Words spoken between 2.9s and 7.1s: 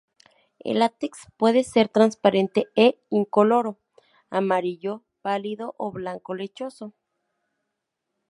incoloro, amarillo pálido o blanco lechoso.